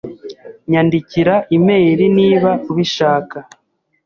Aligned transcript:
Nyandikira 0.69 1.35
imeri 1.57 2.05
niba 2.17 2.51
ubishaka. 2.71 3.37